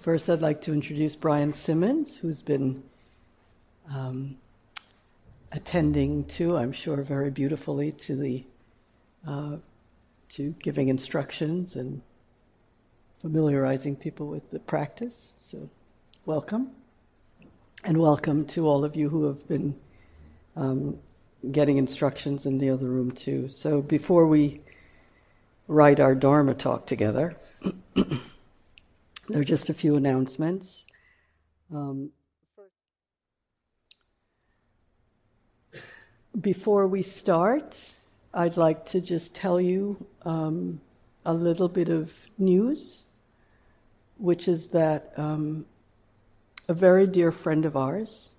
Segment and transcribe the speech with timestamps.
[0.00, 2.82] first, I'd like to introduce Brian Simmons, who's been
[3.92, 4.36] um,
[5.52, 8.44] attending to, I'm sure, very beautifully to the
[9.26, 9.56] uh,
[10.30, 12.02] to giving instructions and
[13.20, 15.32] familiarizing people with the practice.
[15.40, 15.68] So,
[16.26, 16.70] welcome,
[17.84, 19.74] and welcome to all of you who have been
[20.54, 20.98] um,
[21.50, 23.48] getting instructions in the other room too.
[23.48, 24.60] So, before we
[25.66, 27.36] write our Dharma talk together.
[29.28, 30.86] there are just a few announcements.
[31.74, 32.10] Um,
[36.40, 37.78] before we start,
[38.32, 40.80] I'd like to just tell you um,
[41.24, 43.04] a little bit of news,
[44.16, 45.66] which is that um,
[46.68, 48.30] a very dear friend of ours,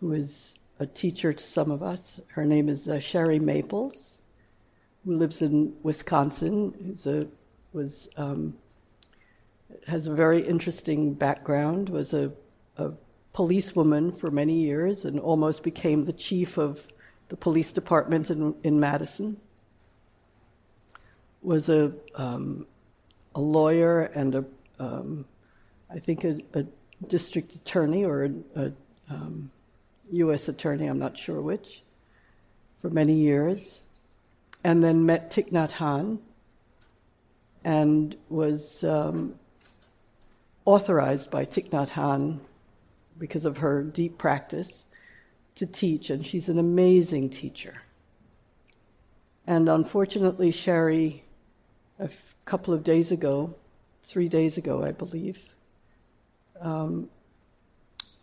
[0.00, 4.14] who is a teacher to some of us, her name is uh, Cheri Maples
[5.04, 7.26] who lives in Wisconsin, who's a,
[7.72, 8.54] was um,
[9.86, 11.88] has a very interesting background.
[11.88, 12.32] Was a,
[12.76, 12.92] a
[13.32, 16.86] policewoman for many years and almost became the chief of
[17.28, 19.38] the police department in, in Madison.
[21.42, 22.66] Was a um,
[23.34, 24.44] a lawyer and a
[24.78, 25.24] um,
[25.90, 26.64] I think a, a,
[27.08, 28.72] district attorney or a, a
[30.12, 30.48] U.S.
[30.48, 30.86] Um, attorney.
[30.86, 31.82] I'm not sure which.
[32.78, 33.80] For many years,
[34.62, 36.18] and then met Thich Nhat Hanh
[37.64, 39.34] and was um,
[40.64, 42.40] authorized by Thich Nhat Hanh
[43.18, 44.84] because of her deep practice
[45.56, 47.82] to teach, and she's an amazing teacher.
[49.46, 51.22] And unfortunately, Cheri,
[51.98, 53.54] a f- couple of days ago,
[54.02, 55.48] three days ago, I believe,
[56.60, 57.08] um,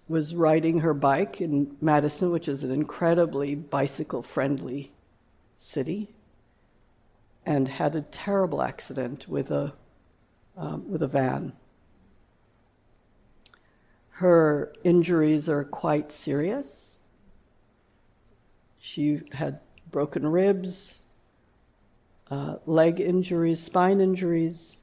[0.08, 4.92] was riding her bike in Madison, which is an incredibly bicycle friendly
[5.58, 6.10] city
[7.46, 9.74] and had a terrible accident with a,
[10.58, 11.54] um, with a van.
[14.22, 17.00] Her injuries are quite serious.
[18.78, 21.00] She had broken ribs,
[22.30, 24.78] uh, leg injuries, spine injuries,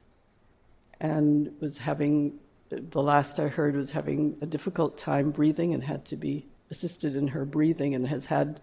[0.99, 2.33] and was having,
[2.69, 7.15] the last I heard, was having a difficult time breathing and had to be assisted
[7.15, 8.59] in her breathing and has had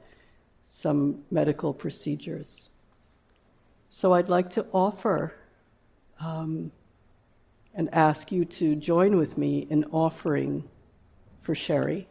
[0.63, 2.69] some medical procedures.
[3.89, 5.33] So I'd like to offer
[6.21, 6.71] um,
[7.77, 10.65] and ask you to join with me in offering
[11.41, 12.09] for Cheri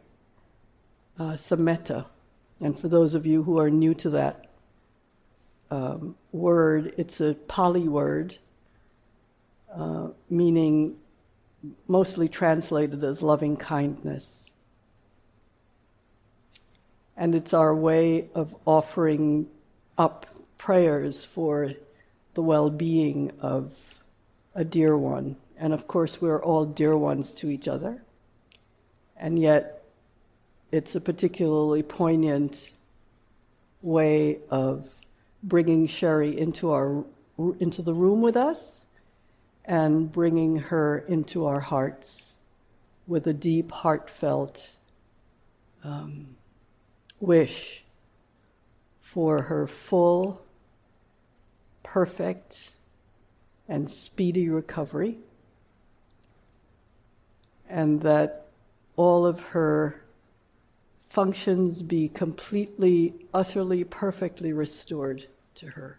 [1.18, 1.36] uh.
[2.60, 4.46] And for those of you who are new to that
[5.70, 8.36] um, word, it's a Pali word
[9.74, 10.96] uh, meaning
[11.86, 14.50] mostly translated as loving kindness.
[17.16, 19.48] And it's our way of offering
[19.98, 20.26] up
[20.58, 21.72] prayers for
[22.34, 23.74] the well being of
[24.54, 25.36] a dear one.
[25.58, 28.02] And of course, we're all dear ones to each other.
[29.16, 29.82] And yet,
[30.70, 32.70] it's a particularly poignant
[33.82, 34.88] way of
[35.42, 37.04] bringing Cheri into, our,
[37.58, 38.80] into the room with us
[39.64, 42.34] and bringing her into our hearts
[43.06, 44.70] with a deep, heartfelt
[45.84, 46.36] um,
[47.20, 47.84] wish
[49.00, 50.42] for her full
[51.82, 52.72] perfect
[53.68, 55.18] and speedy recovery,
[57.68, 58.46] and that
[58.96, 60.02] all of her
[61.06, 65.98] functions be completely, utterly, perfectly restored to her.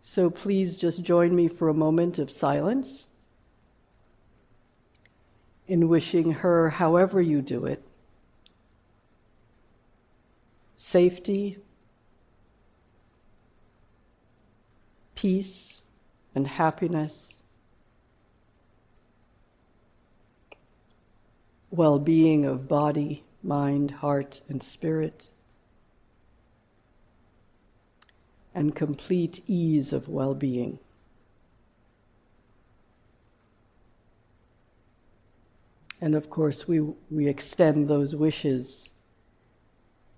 [0.00, 3.08] So please just join me for a moment of silence
[5.66, 7.82] in wishing her, however you do it,
[10.76, 11.58] safety,
[15.14, 15.82] peace
[16.34, 17.35] and happiness,
[21.76, 25.30] well being of body, mind, heart, and spirit,
[28.54, 30.78] and complete ease of well being.
[36.00, 36.80] And of course, we,
[37.10, 38.90] we extend those wishes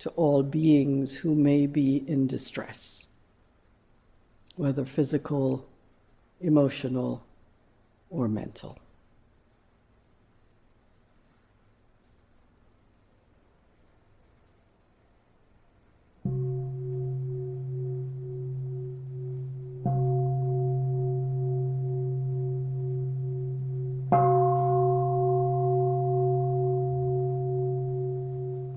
[0.01, 2.99] to all beings who may be in distress
[4.59, 5.69] whether physical,
[6.41, 7.25] emotional,
[8.11, 8.77] or mental.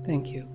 [0.06, 0.52] Thank you.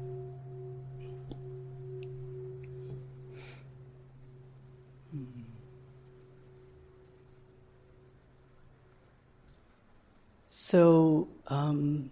[11.47, 12.11] um,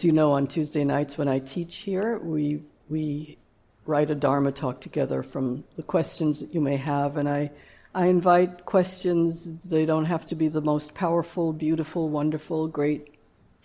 [0.00, 3.36] as you know, on Tuesday nights when I teach here, we we
[3.84, 7.50] write a Dharma talk together from the questions that you may have, and I
[7.94, 9.46] I invite questions.
[9.62, 13.12] They don't have to be the most powerful, beautiful, wonderful, great,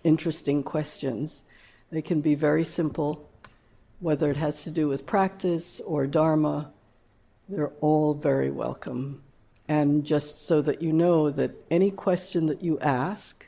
[0.03, 1.41] interesting questions.
[1.89, 3.29] They can be very simple,
[4.01, 6.69] whether it has to do with practice or Dharma.
[7.47, 9.23] They're all very welcome.
[9.69, 13.45] And just so that you know that any question that you ask,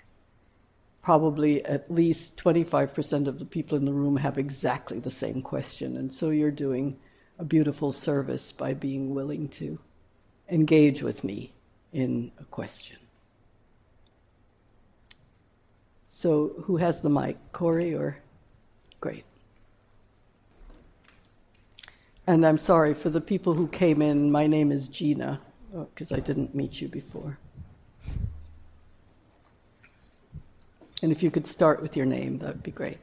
[1.07, 5.95] probably at least 25% of the people in the room have exactly the same question.
[5.95, 6.98] And so you're doing
[7.39, 9.80] a beautiful service by being willing to
[10.50, 11.54] engage with me
[11.94, 12.98] in a question.
[16.09, 17.38] So, who has the mic?
[17.54, 18.18] Corey or?
[19.00, 19.24] Great.
[22.27, 24.30] And I'm sorry for the people who came in.
[24.30, 25.39] My name is Gina,
[25.74, 27.39] uh, because oh, I didn't meet you before.
[31.01, 32.97] And if you could start with your name, that would be great.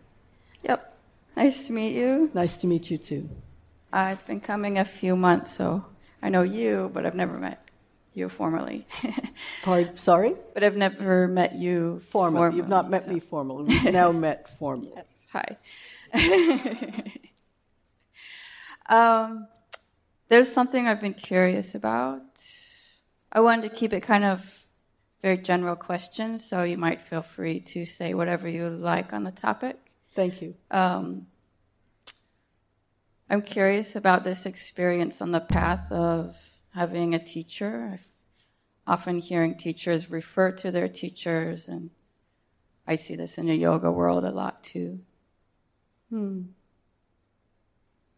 [0.63, 0.97] Yep.
[1.37, 2.31] Nice to meet you.
[2.35, 3.29] Nice to meet you too.
[3.93, 5.85] I've been coming a few months, so
[6.23, 7.65] I know you, but I've never met
[8.13, 8.87] you formally.
[9.63, 10.35] Pardon, sorry?
[10.55, 12.39] But I've never met you formally.
[12.39, 13.13] formally You've not met so.
[13.13, 13.65] me formally.
[13.65, 14.93] We've now met formally.
[14.97, 15.07] Yes.
[15.33, 15.57] Hi.
[19.27, 19.49] um,
[20.29, 22.23] there's something I've been curious about.
[23.33, 24.64] I wanted to keep it kind of
[25.25, 29.31] very general questions, so you might feel free to say whatever you like on the
[29.31, 29.79] topic.
[30.15, 30.55] Thank you.
[30.71, 31.29] Um,
[33.31, 36.37] I'm curious about this experience on the path of
[36.75, 37.89] having a teacher.
[37.95, 38.07] I've
[38.87, 41.89] often hearing teachers refer to their teachers, and
[42.87, 45.01] I see this in the yoga world a lot too.
[46.11, 46.43] Hmm.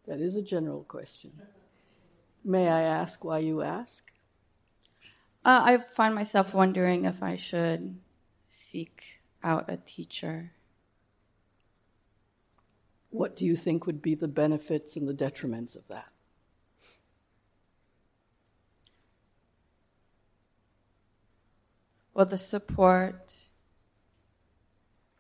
[0.09, 1.31] That is a general question.
[2.45, 4.11] May I ask why you ask?
[5.47, 8.01] Uh, I find myself wondering if I should
[8.49, 10.51] seek out a teacher.
[13.11, 16.09] What do you think would be the benefits and the detriments of that?
[22.13, 23.33] Well, the support,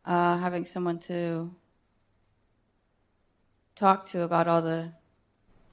[0.04, 1.52] uh, having someone to
[3.76, 4.90] talk to about all the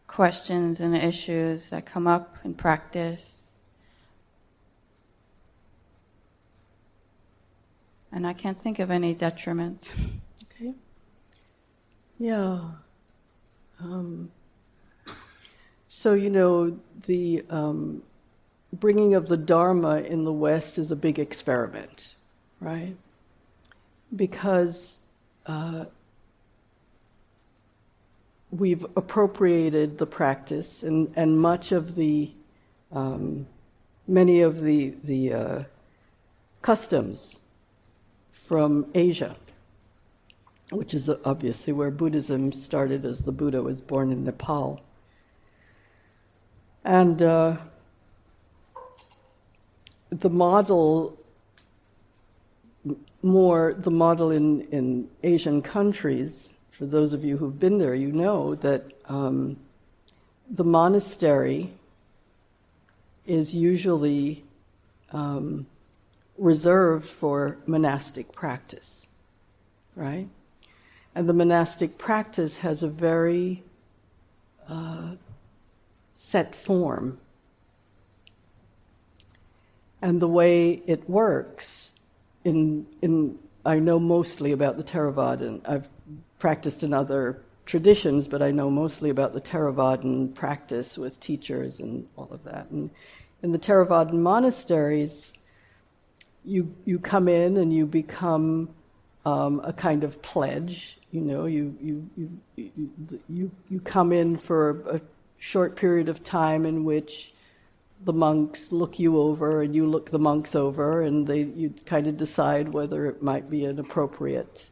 [0.06, 3.43] questions and issues that come up in practice.
[8.13, 9.89] And I can't think of any detriments.
[12.19, 12.60] Yeah.
[13.81, 14.31] Um,
[15.89, 18.01] so, you know, the um,
[18.71, 22.15] bringing of the Dharma in the West is a big experiment,
[22.62, 22.95] right?
[24.16, 25.00] Because
[25.48, 25.86] uh,
[28.51, 32.31] we've appropriated the practice, and, and much of the,
[32.94, 33.48] um,
[34.07, 35.63] many of the, the uh,
[36.62, 37.42] customs
[38.44, 39.36] from Asia
[40.74, 44.81] which is obviously where Buddhism started, as the Buddha was born in Nepal.
[46.84, 47.57] And uh,
[50.10, 51.18] the model,
[53.22, 58.12] more the model in, in Asian countries, for those of you who've been there, you
[58.12, 59.57] know that um,
[60.50, 61.71] the monastery
[63.26, 64.44] is usually
[65.12, 65.66] um,
[66.37, 69.07] reserved for monastic practice,
[69.95, 70.28] right?
[71.16, 73.63] And the monastic practice has a very
[74.68, 75.11] uh,
[76.16, 77.19] set form.
[80.02, 81.92] And the way it works,
[82.44, 85.61] in, in, I know mostly about the Theravadan.
[85.68, 85.87] I've
[86.40, 92.07] practiced in other traditions, but I know mostly about the Theravadan practice with teachers and
[92.18, 92.69] all of that.
[92.69, 92.90] And
[93.42, 95.31] in the Theravadan monasteries,
[96.45, 98.69] you, you come in and you become
[99.26, 102.09] um, a kind of pledge you know, you, you,
[102.56, 102.90] you,
[103.30, 105.02] you, you come in for a
[105.38, 107.35] short period of time in which
[108.04, 112.07] the monks look you over and you look the monks over, and they, you kind
[112.07, 114.69] of decide whether it might be an appropriate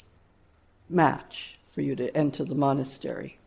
[0.90, 3.38] match for you to enter the monastery.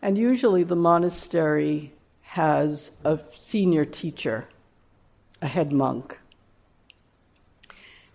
[0.00, 4.46] And usually the monastery has a senior teacher,
[5.42, 6.16] a head monk.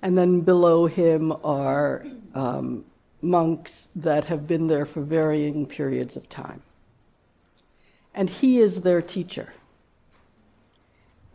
[0.01, 2.03] And then below him are
[2.33, 2.85] um,
[3.21, 6.61] monks that have been there for varying periods of time.
[8.13, 9.53] And he is their teacher.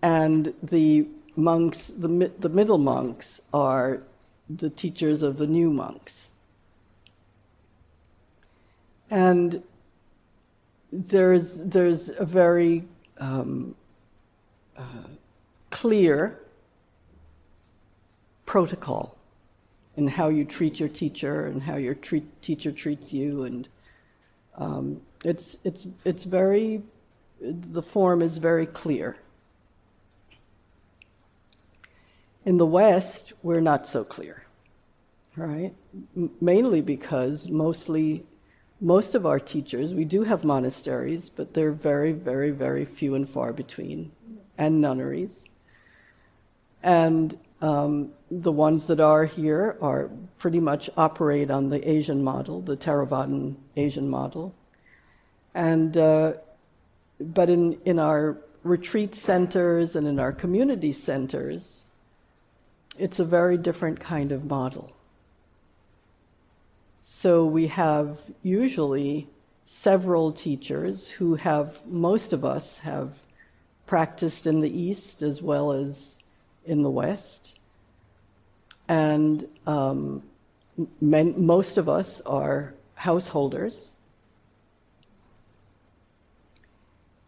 [0.02, 1.06] And the
[1.36, 4.02] monks, the, the middle monks, are
[4.50, 6.28] the teachers of the new monks.
[9.10, 9.62] And
[10.92, 12.84] there's, there's a very
[13.18, 13.74] um,
[14.76, 14.82] uh,
[15.70, 16.40] clear
[18.46, 19.16] protocol
[19.96, 23.68] in how you treat your teacher and how your treat, teacher treats you, and
[24.56, 26.82] um, it's it's it's very
[27.40, 29.16] the form is very clear.
[32.44, 34.44] In the West, we're not so clear,
[35.36, 35.74] right?
[36.16, 38.24] M- mainly because mostly
[38.80, 43.28] most of our teachers, we do have monasteries, but they're very, very, very few and
[43.28, 44.12] far between,
[44.58, 45.44] and nunneries.
[46.82, 52.60] And um, the ones that are here are pretty much operate on the Asian model,
[52.60, 54.54] the Theravadan Asian model.
[55.54, 56.34] And uh,
[57.18, 61.84] but in, in our retreat centers and in our community centers,
[62.98, 64.92] it's a very different kind of model.
[67.02, 69.28] So we have usually
[69.64, 73.18] several teachers who have, most of us have
[73.86, 76.15] practiced in the East as well as
[76.66, 77.54] in the West.
[78.88, 80.22] And um,
[81.00, 83.94] men, most of us are householders.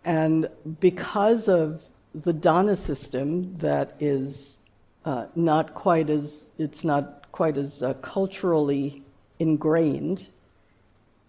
[0.05, 0.49] And
[0.81, 1.83] because of
[2.15, 4.57] the dana system that is
[5.05, 9.03] uh, not quite as, it's not quite as uh, culturally
[9.39, 10.27] ingrained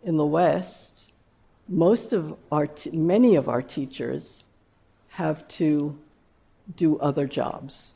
[0.04, 1.12] in the West,
[1.68, 4.44] most of our, t- many of our teachers
[5.10, 5.98] have to
[6.76, 7.92] do other jobs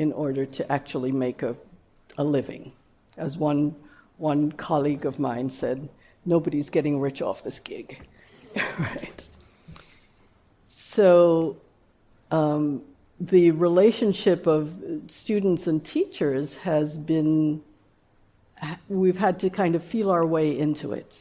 [0.00, 1.54] in order to actually make a,
[2.16, 2.72] a living.
[3.18, 3.76] As one,
[4.16, 5.90] one colleague of mine said,
[6.24, 8.00] nobody's getting rich off this gig.
[8.78, 9.28] right?
[10.68, 11.58] So
[12.30, 12.80] um,
[13.20, 14.72] the relationship of
[15.08, 17.60] students and teachers has been,
[18.88, 21.20] we've had to kind of feel our way into it.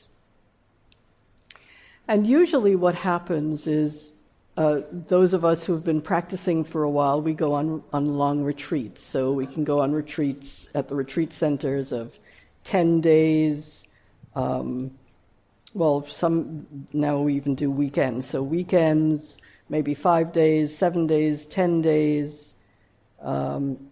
[2.08, 4.14] And usually, what happens is
[4.60, 8.18] uh, those of us who have been practicing for a while, we go on, on
[8.18, 9.02] long retreats.
[9.02, 12.20] So we can go on retreats at the retreat centers of
[12.66, 13.86] 10 days.
[14.36, 14.92] Um,
[15.74, 18.28] well, some now we even do weekends.
[18.28, 19.38] So weekends,
[19.70, 22.54] maybe five days, seven days, 10 days,
[23.22, 23.90] um,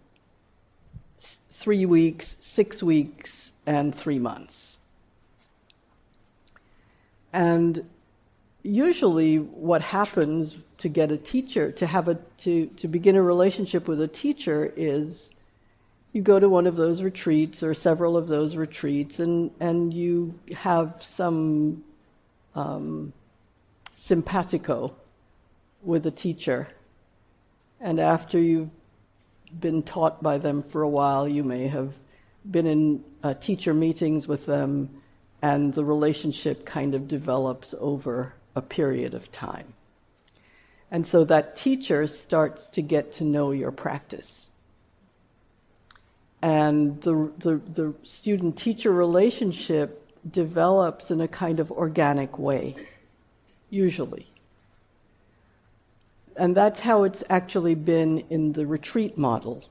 [1.50, 4.78] three weeks, six weeks, and three months.
[7.32, 7.88] And
[8.62, 13.88] usually what happens to get a teacher to have a to, to begin a relationship
[13.88, 15.30] with a teacher is
[16.12, 20.38] you go to one of those retreats or several of those retreats and and you
[20.56, 21.84] have some
[22.54, 23.12] um,
[23.96, 24.94] simpatico
[25.82, 26.68] with a teacher.
[27.80, 28.72] And after you've
[29.60, 31.98] been taught by them for a while you may have
[32.50, 34.90] been in uh, teacher meetings with them
[35.42, 39.72] and the relationship kind of develops over a period of time.
[40.90, 44.50] And so that teacher starts to get to know your practice.
[46.40, 52.74] And the, the, the student teacher relationship develops in a kind of organic way,
[53.70, 54.26] usually.
[56.36, 59.64] And that's how it's actually been in the retreat model.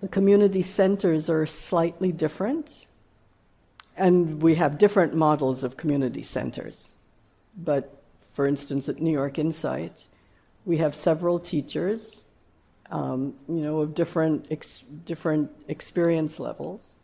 [0.00, 2.86] The community centers are slightly different,
[3.96, 6.97] and we have different models of community centers.
[7.58, 7.98] But
[8.32, 10.06] for instance, at New York Insight,
[10.64, 12.24] we have several teachers,
[12.90, 16.94] um, you know, of different ex- different experience levels.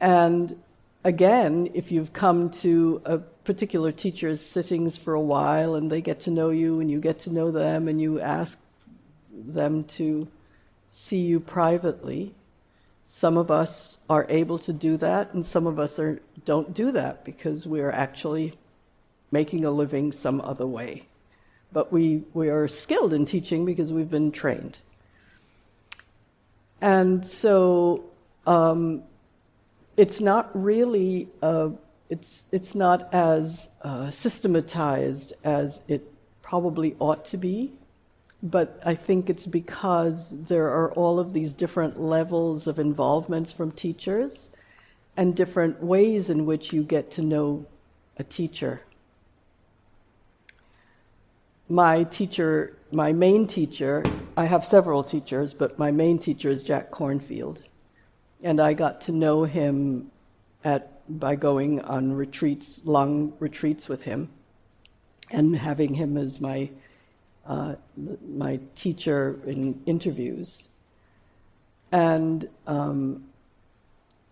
[0.00, 0.60] And
[1.04, 6.20] again, if you've come to a particular teacher's sittings for a while and they get
[6.20, 8.58] to know you and you get to know them and you ask
[9.32, 10.28] them to
[10.90, 12.34] see you privately,
[13.06, 16.92] some of us are able to do that and some of us are, don't do
[16.92, 18.54] that because we're actually
[19.30, 21.06] making a living some other way.
[21.72, 24.78] But we, we are skilled in teaching because we've been trained.
[26.80, 28.04] And so
[28.46, 29.02] um,
[29.96, 31.70] it's not really, uh,
[32.08, 36.10] it's, it's not as uh, systematized as it
[36.42, 37.72] probably ought to be.
[38.42, 43.70] But I think it's because there are all of these different levels of involvements from
[43.70, 44.48] teachers
[45.16, 47.66] and different ways in which you get to know
[48.16, 48.80] a teacher
[51.70, 54.04] my teacher, my main teacher,
[54.36, 57.62] I have several teachers, but my main teacher is Jack Kornfield.
[58.42, 60.10] And I got to know him
[60.64, 64.30] at, by going on retreats, long retreats with him,
[65.30, 66.70] and having him as my,
[67.46, 67.76] uh,
[68.28, 70.66] my teacher in interviews.
[71.92, 73.26] And um,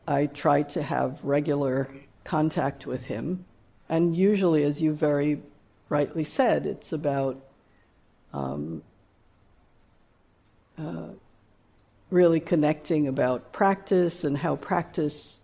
[0.08, 1.88] I try to have regular
[2.24, 3.44] contact with him.
[3.88, 5.40] And usually, as you very
[5.88, 7.40] rightly said, it's about
[8.32, 8.82] um,
[10.78, 11.08] uh,
[12.10, 15.40] really connecting about practice and how practice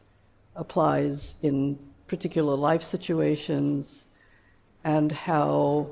[0.55, 4.07] applies in particular life situations
[4.85, 5.89] and how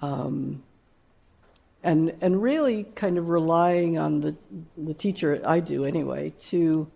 [0.00, 0.62] um,
[1.82, 4.36] and and really kind of relying on the
[4.76, 6.88] the teacher I do anyway to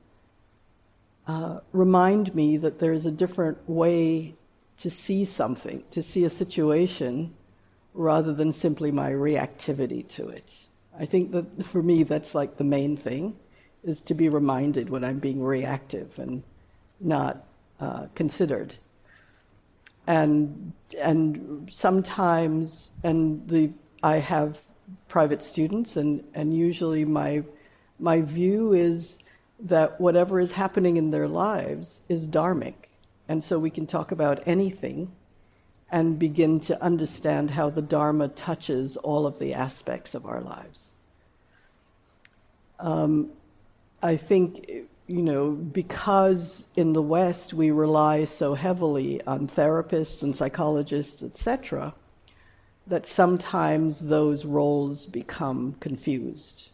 [1.27, 4.36] uh, remind me that there's a different way
[4.79, 7.35] to see something, to see a situation,
[7.95, 10.69] rather than simply my reactivity to it.
[10.99, 13.37] I think that for me, that's like the main thing,
[13.85, 16.43] is to be reminded when I'm being reactive and
[17.01, 17.45] not
[17.81, 18.75] uh, considered.
[20.07, 23.71] And and sometimes, and the
[24.03, 24.59] I have
[25.09, 27.43] private students, and and usually my
[27.99, 29.19] my view is
[29.59, 32.75] that whatever is happening in their lives is dharmic,
[33.29, 35.11] and so we can talk about anything
[35.91, 40.91] and begin to understand how the Dharma touches all of the aspects of our lives.
[42.79, 43.31] Um,
[44.03, 44.69] I think,
[45.07, 51.95] you know, because in the West we rely so heavily on therapists and psychologists, etc.,
[52.87, 56.69] that sometimes those roles become confused.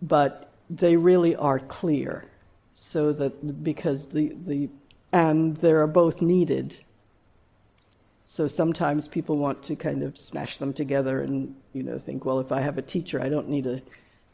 [0.00, 2.26] But they really are clear,
[2.72, 4.68] so that because the, the
[5.12, 6.78] and they're both needed.
[8.26, 12.40] So sometimes people want to kind of smash them together and you know think, well,
[12.40, 13.80] if I have a teacher, I don't need a,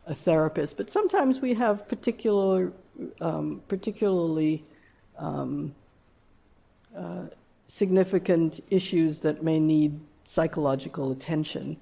[0.07, 0.76] a therapist.
[0.76, 2.73] But sometimes we have particular,
[3.21, 4.64] um, particularly
[5.16, 5.75] um,
[6.97, 7.26] uh,
[7.69, 11.76] significant issues that may need psychological attention,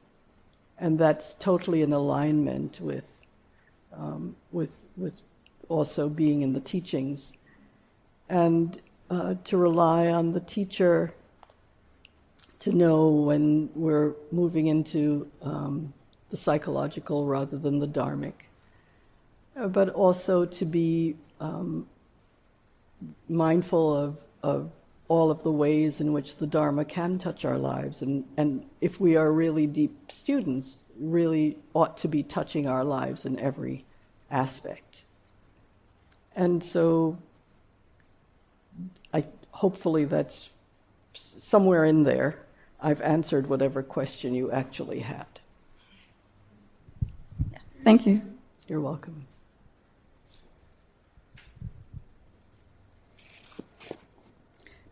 [0.79, 3.17] and that's totally in alignment with
[3.97, 5.23] um, with with
[5.71, 7.33] also being in the teachings
[8.29, 11.14] and uh, to rely on the teacher
[12.61, 15.92] to know when we're moving into um,
[16.31, 18.35] the psychological rather than the dharmic,
[19.57, 21.87] uh, but also to be um,
[23.29, 24.70] mindful of, of
[25.09, 28.01] all of the ways in which the Dharma can touch our lives.
[28.01, 33.27] And, and if we are really deep students, really ought to be touching our lives
[33.27, 33.85] in every
[34.31, 35.05] aspect.
[36.35, 37.18] And so
[39.53, 40.51] hopefully that's
[41.15, 42.41] somewhere in there.
[42.81, 45.27] I've answered whatever question you actually had.
[47.85, 48.23] Thank you.
[48.69, 49.27] You're welcome.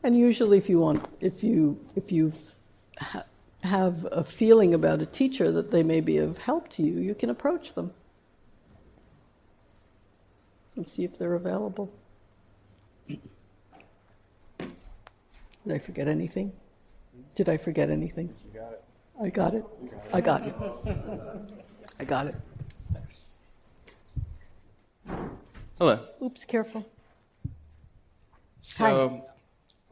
[0.02, 2.32] And usually, if you want, if you if you
[2.98, 3.24] ha-
[3.62, 7.14] have a feeling about a teacher that they may be of help to you, you
[7.14, 7.92] can approach them
[10.74, 11.92] and see if they're available.
[15.66, 16.52] Did I forget anything?
[17.34, 18.34] Did I forget anything?
[18.44, 18.84] You got it.
[19.22, 19.64] I got it.
[20.12, 20.54] I got it.
[21.98, 22.34] I got it.
[22.94, 23.26] Thanks.
[25.78, 26.00] Hello.
[26.22, 26.86] Oops, careful.
[28.60, 29.24] So,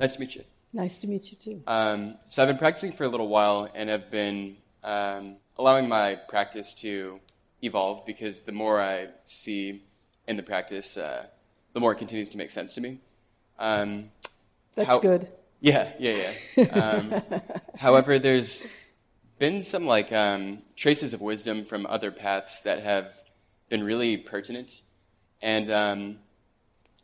[0.01, 0.45] nice to meet you.
[0.73, 1.63] Nice to meet you too.
[1.67, 6.15] Um, so, I've been practicing for a little while and have been um, allowing my
[6.15, 7.21] practice to
[7.63, 9.83] evolve because the more I see
[10.27, 11.27] in the practice, uh,
[11.75, 13.01] the more it continues to make sense to me.
[13.59, 14.11] Um,
[14.75, 15.29] That's how- good.
[15.61, 16.63] Yeah, yeah, yeah.
[16.65, 17.23] Um,
[17.77, 18.67] however, there's
[19.39, 23.15] been some like um, traces of wisdom from other paths that have
[23.69, 24.83] been really pertinent,
[25.43, 26.19] and um,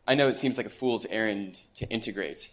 [0.06, 2.50] I know it seems like a fool's errand to integrate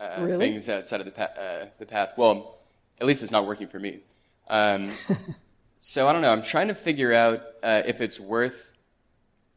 [0.00, 0.46] uh, Really?
[0.46, 2.14] things outside of the, pa- uh, the path.
[2.16, 2.58] Well,
[3.00, 4.00] at least it's not working for me.
[4.48, 4.92] Um,
[5.80, 6.32] so I don't know.
[6.32, 8.71] I'm trying to figure out uh, if it's worth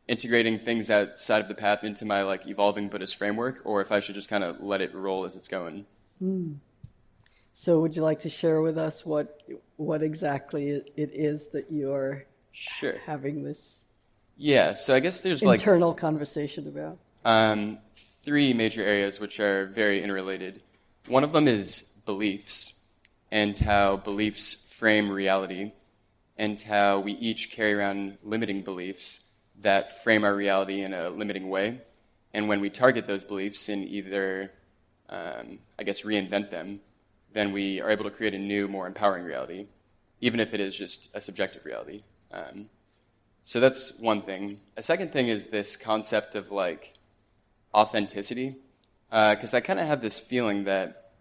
[0.07, 3.99] integrating things outside of the path into my like evolving Buddhist framework, or if I
[3.99, 5.85] should just kind of let it roll as it's going.
[7.53, 9.41] So, would you like to share with us what
[9.77, 12.95] what exactly it is that you're Sure.
[13.05, 13.81] having this
[14.37, 14.75] Yeah.
[14.75, 16.97] So I guess there's like internal conversation about?
[17.25, 17.79] um,
[18.23, 20.61] three major areas which are very interrelated.
[21.07, 22.73] One of them is beliefs
[23.31, 25.71] and how beliefs frame reality,
[26.37, 29.19] and how we each carry around limiting beliefs
[29.61, 31.81] that frame our reality in a limiting way.
[32.33, 34.51] And when we target those beliefs and either,
[35.09, 36.81] um, I guess, reinvent them,
[37.33, 39.67] then we are able to create a new, more empowering reality,
[40.21, 42.03] even if it is just a subjective reality.
[42.31, 42.69] Um,
[43.43, 44.59] so that's one thing.
[44.75, 46.93] A second thing is this concept of like
[47.73, 48.55] authenticity,
[49.09, 51.11] because I kind of have this feeling that,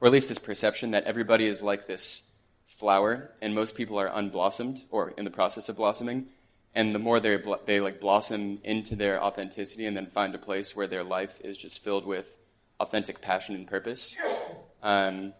[0.00, 2.30] or at least this perception that everybody is like this
[2.66, 6.26] flower, and most people are unblossomed or in the process of blossoming.
[6.74, 10.74] And the more they they like blossom into their authenticity, and then find a place
[10.74, 12.36] where their life is just filled with
[12.80, 14.16] authentic passion and purpose.
[14.82, 15.32] Um,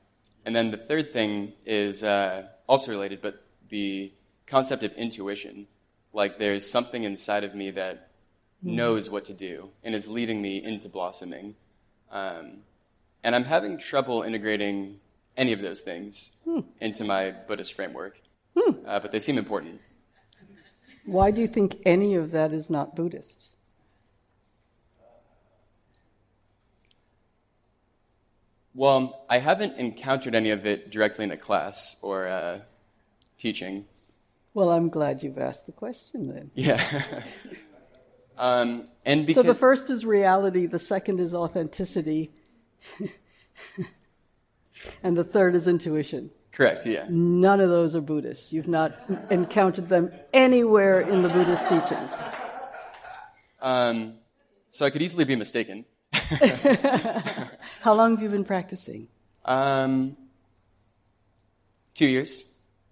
[0.47, 4.13] and then the third thing is uh, also related, but the
[4.47, 5.67] concept of intuition,
[6.13, 8.11] like there's something inside of me that
[8.63, 8.77] Hmm.
[8.77, 11.55] knows what to do and is leading me into blossoming.
[12.11, 12.63] Um,
[13.23, 15.01] and I'm having trouble integrating
[15.37, 16.61] any of those things Hmm.
[16.81, 18.23] into my Buddhist framework,
[18.87, 19.81] uh, but they seem important.
[21.05, 23.55] Why do you think any of that is not Buddhist?
[28.75, 32.61] Well, I haven't encountered any of it directly in a class or uh,
[33.39, 33.85] teaching.
[34.53, 36.51] Well, I'm glad you've asked the question then.
[36.55, 37.23] Yeah.
[38.39, 42.33] um, and So the first is reality, the second is authenticity,
[45.03, 46.31] and the third is intuition.
[46.55, 47.05] Correct, yeah.
[47.11, 48.53] None of those are Buddhists.
[48.53, 48.97] You've not
[49.31, 52.13] encountered them anywhere in the Buddhist teachings.
[53.61, 54.15] Um,
[54.71, 55.85] so I could easily be mistaken.
[56.13, 59.09] How long have you been practicing?
[59.45, 60.17] Um,
[61.95, 62.45] two years.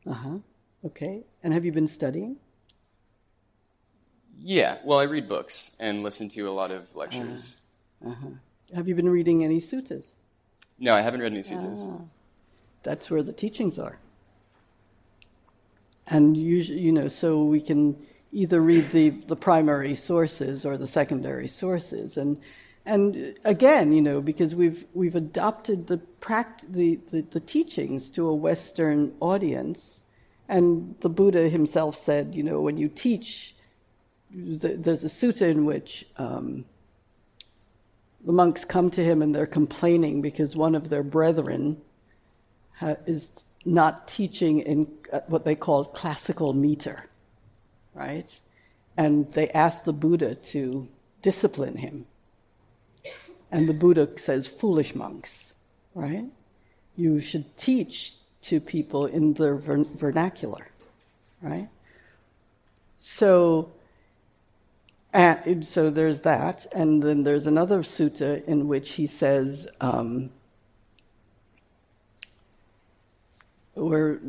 [0.07, 0.38] Uh huh.
[0.85, 1.22] Okay.
[1.42, 2.37] And have you been studying?
[4.38, 4.79] Yeah.
[4.85, 7.57] Well, I read books and listen to a lot of lectures.
[8.05, 8.29] Uh huh.
[8.75, 10.07] Have you been reading any suttas?
[10.79, 11.87] No, I haven't read any suttas.
[12.83, 13.99] That's where the teachings are.
[16.07, 17.97] And usually, you know, so we can
[18.33, 22.16] either read the, the primary sources or the secondary sources.
[22.16, 22.40] And,
[22.85, 28.27] and again, you know, because we've, we've adopted the, pract- the, the, the teachings to
[28.27, 30.01] a Western audience.
[30.49, 33.55] And the Buddha himself said, you know, when you teach,
[34.33, 36.64] th- there's a sutta in which um,
[38.25, 41.81] the monks come to him and they're complaining because one of their brethren
[42.83, 43.29] ha- is
[43.64, 47.07] not teaching in uh, what they call classical meter,
[47.95, 48.31] right?
[48.97, 50.88] And they ask the Buddha to
[51.23, 52.07] discipline him.
[53.51, 55.53] And the Buddha says, foolish monks,
[55.95, 56.27] right?
[56.97, 60.66] You should teach to people in their ver- vernacular,
[61.40, 61.68] right?
[62.99, 63.71] So,
[65.12, 70.31] and so there's that, and then there's another sutta in which he says, um,
[73.74, 74.20] where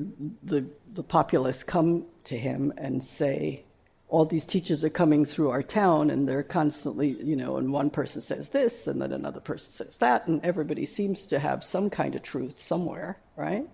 [0.43, 3.63] the the populace come to him and say,
[4.07, 7.89] all these teachers are coming through our town, and they're constantly, you know, and one
[7.89, 11.89] person says this, and then another person says that, and everybody seems to have some
[11.89, 13.67] kind of truth somewhere, right?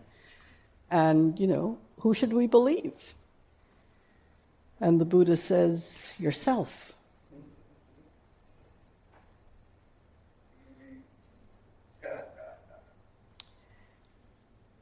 [0.89, 3.15] And you know, who should we believe?
[4.79, 6.88] And the Buddha says, yourself.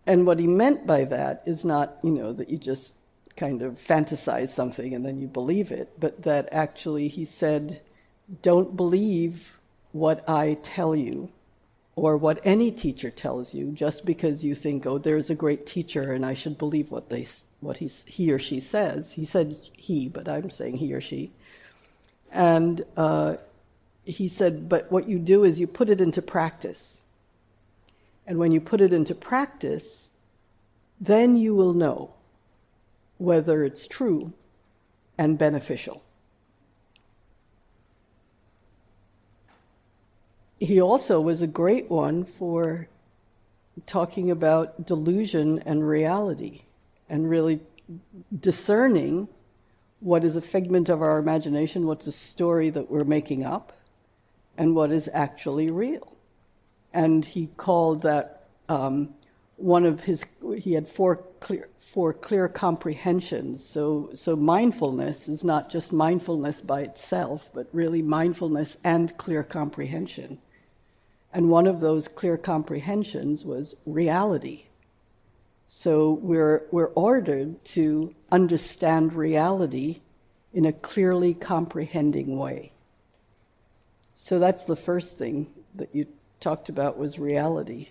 [0.08, 2.96] And what he meant by that is not, you know, that you just
[3.36, 7.82] kind of fantasize something and then you believe it, but that actually he said,
[8.41, 9.58] don't believe
[9.91, 11.30] what I tell you
[11.96, 16.13] or what any teacher tells you just because you think, oh, there's a great teacher
[16.13, 17.28] and I should believe what, they,
[17.60, 19.12] what he, he or she says.
[19.12, 21.32] He said he, but I'm saying he or she.
[22.32, 23.36] And uh,
[24.06, 27.02] he said, but what you do is you put it into practice.
[28.28, 30.12] And when you put it into practice,
[31.00, 32.13] then you will know
[33.18, 34.34] whether it's true
[35.18, 36.04] and beneficial.
[40.60, 42.90] He also was a great one for
[43.86, 46.63] talking about delusion and reality
[47.08, 47.62] and really
[48.38, 49.30] discerning
[50.00, 53.72] what is a figment of our imagination, what's a story that we're making up,
[54.58, 56.17] and what is actually real
[56.98, 59.14] and he called that um,
[59.56, 60.26] one of his.
[60.58, 63.64] He had four clear, four clear comprehensions.
[63.64, 70.40] So, so mindfulness is not just mindfulness by itself, but really mindfulness and clear comprehension.
[71.32, 74.64] And one of those clear comprehensions was reality.
[75.68, 80.02] So we're we're ordered to understand reality
[80.52, 82.72] in a clearly comprehending way.
[84.16, 86.08] So that's the first thing that you
[86.39, 87.89] talked about was reality.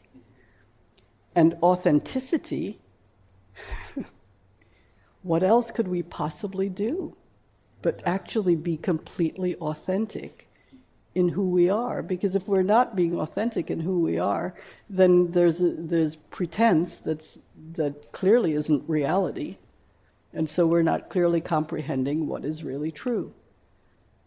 [1.34, 2.78] And authenticity,
[5.22, 7.16] what else could we possibly do
[7.82, 10.48] but actually be completely authentic
[11.14, 12.02] in who we are?
[12.02, 14.54] Because if we're not being authentic in who we are,
[14.88, 17.38] then there's, a, there's pretense that's,
[17.72, 19.56] that clearly isn't reality.
[20.32, 23.32] And so we're not clearly comprehending what is really true.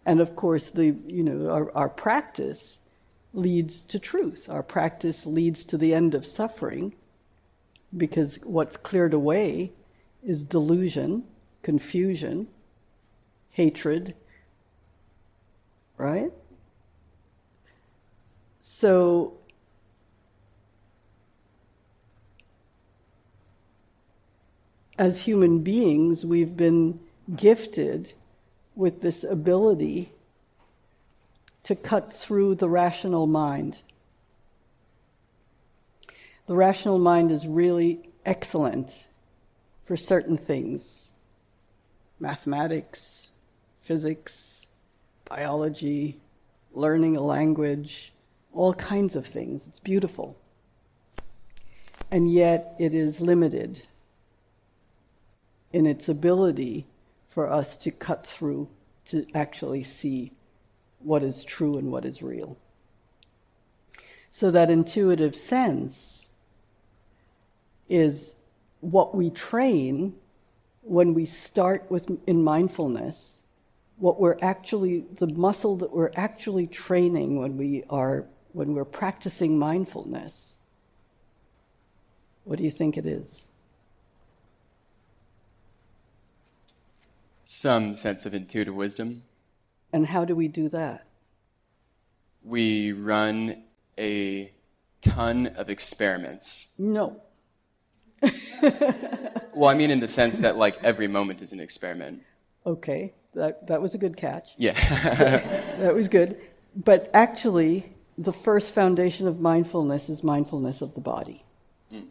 [0.06, 2.80] And of course, the, you know, our, our practice
[3.34, 4.50] leads to truth.
[4.50, 6.94] Our practice leads to the end of suffering
[7.96, 9.72] because what's cleared away
[10.24, 11.24] is delusion,
[11.62, 12.48] confusion,
[13.52, 14.16] hatred,
[15.98, 16.32] right?
[18.62, 19.38] So,
[24.98, 27.00] as human beings, we've been
[27.36, 28.14] gifted
[28.76, 30.12] with this ability
[31.70, 33.78] to cut through the rational mind.
[36.48, 39.06] The rational mind is really excellent
[39.86, 41.12] for certain things
[42.20, 43.28] mathematics,
[43.82, 44.66] physics,
[45.26, 46.20] biology,
[46.74, 48.14] learning a language,
[48.52, 49.68] all kinds of things.
[49.68, 50.36] It's beautiful.
[52.10, 53.84] And yet it is limited
[55.72, 56.88] in its ability
[57.28, 58.70] for us to cut through
[59.06, 60.32] to actually see
[61.00, 62.58] what is true and what is real.
[64.32, 66.28] So that intuitive sense
[67.90, 68.36] is
[68.82, 70.14] what we train
[70.82, 73.40] when we start with in mindfulness
[74.00, 79.60] what we're actually the muscle that we're actually training when we are when we're practicing
[79.60, 80.56] mindfulness.
[82.46, 83.46] What do you think it is?
[87.44, 89.24] Some sense of intuitive wisdom
[89.92, 91.06] and how do we do that
[92.44, 93.64] we run
[93.98, 94.52] a
[95.02, 97.22] ton of experiments no
[99.54, 102.24] well, I mean, in the sense that like every moment is an experiment.
[102.66, 104.52] Okay, that that was a good catch.
[104.58, 104.78] Yeah,
[105.16, 105.24] so,
[105.80, 106.40] that was good.
[106.76, 111.44] But actually, the first foundation of mindfulness is mindfulness of the body,
[111.94, 112.08] mm.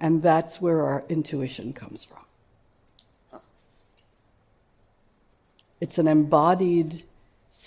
[0.00, 3.40] and that's where our intuition comes from.
[5.80, 7.04] It's an embodied.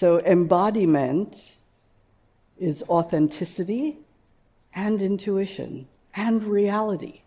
[0.01, 1.37] So embodiment
[2.59, 3.99] is authenticity
[4.73, 7.21] and intuition and reality.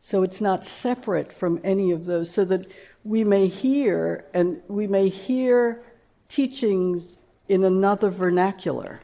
[0.00, 2.68] So it's not separate from any of those, so that
[3.04, 5.82] we may hear and we may hear
[6.26, 9.00] teachings in another vernacular.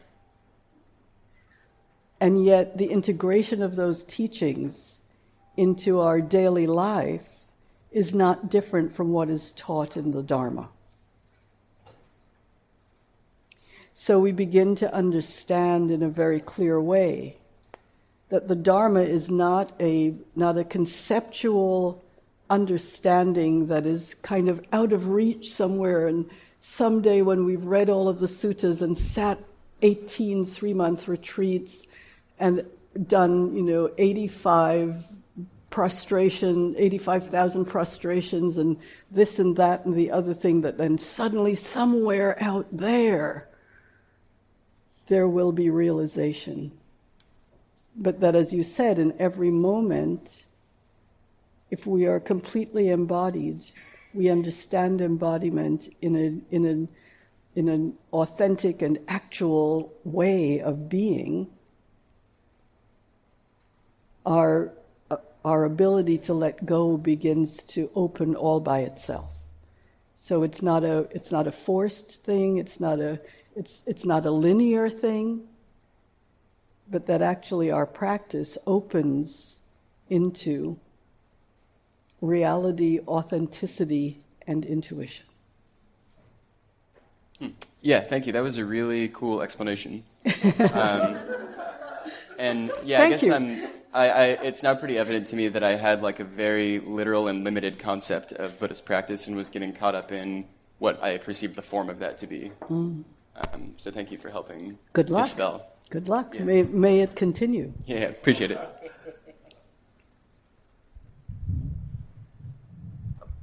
[2.18, 5.03] And yet, the integration of those teachings
[5.55, 7.29] into our daily life
[7.92, 10.70] is not different from what is taught in the Dharma.
[14.01, 17.37] So we begin to understand in a very clear way
[18.29, 22.03] that the Dharma is not a, not a conceptual
[22.49, 26.31] understanding that is kind of out of reach somewhere, and
[26.61, 29.41] someday when we've read all of the suttas and sat
[29.83, 31.85] 18 three month retreats
[32.39, 32.65] and
[33.09, 35.07] done, you know, 85
[35.71, 38.77] prostration, 85,000 prostrations, and
[39.11, 43.49] this and that and the other thing, that then suddenly somewhere out there,
[45.09, 46.73] there will be realization
[47.99, 50.44] but that, as you said, in every moment,
[51.68, 53.64] if we are completely embodied,
[54.14, 61.49] we understand embodiment in, a, in, a, in an authentic and actual way of being,
[64.25, 64.73] our,
[65.44, 69.42] our ability to let go begins to open all by itself.
[70.16, 73.18] So it's not a, it's not a forced thing, it's not a,
[73.59, 75.49] it's, it's not a linear thing
[76.90, 79.57] but that actually our practice opens
[80.09, 80.79] into
[82.21, 85.27] reality, authenticity, and intuition.
[87.38, 87.49] Hmm.
[87.83, 88.33] Yeah, thank you.
[88.33, 90.03] That was a really cool explanation.
[90.59, 91.18] um,
[92.38, 93.35] and yeah, thank I guess you.
[93.35, 93.68] I'm.
[93.94, 97.29] I, I, it's now pretty evident to me that I had like a very literal
[97.29, 100.44] and limited concept of Buddhist practice and was getting caught up in
[100.79, 102.53] what I perceived the form of that to be.
[102.68, 103.05] Mm.
[103.38, 105.24] Um, so thank you for helping Good luck.
[105.24, 105.66] dispel.
[105.90, 106.35] Good luck.
[106.35, 106.42] Yeah.
[106.42, 107.72] May, may it continue.
[107.87, 108.61] Yeah, appreciate it.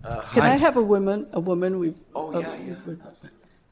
[0.04, 1.26] Uh, Can I have a woman?
[1.34, 1.80] A woman?
[1.80, 1.98] We've.
[2.14, 2.48] Oh yeah.
[2.50, 2.56] Uh,
[2.88, 2.96] yeah.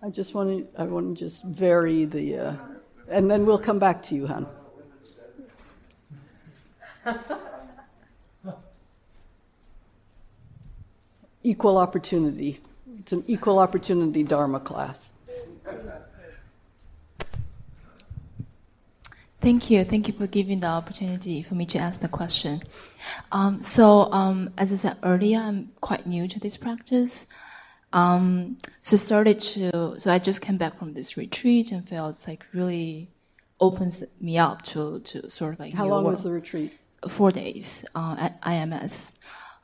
[0.01, 0.81] I just want to.
[0.81, 2.55] I want to just vary the, uh,
[3.07, 4.47] and then we'll come back to you, hon.
[11.43, 12.59] equal opportunity.
[12.99, 15.11] It's an equal opportunity Dharma class.
[19.43, 19.83] Thank you.
[19.83, 22.63] Thank you for giving the opportunity for me to ask the question.
[23.33, 27.27] Um, so, um, as I said earlier, I'm quite new to this practice.
[27.91, 32.45] Um, so started to, so I just came back from this retreat and felt like
[32.53, 33.09] really
[33.59, 35.73] opens me up to, to sort of like.
[35.73, 36.15] How long world.
[36.15, 36.71] was the retreat?
[37.09, 39.11] Four days uh, at IMS.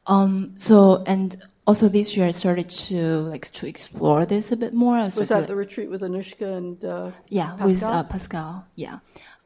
[0.07, 4.73] Um, so and also this year I started to like to explore this a bit
[4.73, 4.97] more.
[4.97, 7.67] I Was that the retreat with Anushka and uh, yeah, Pascal?
[7.67, 8.65] with uh, Pascal?
[8.75, 8.99] Yeah.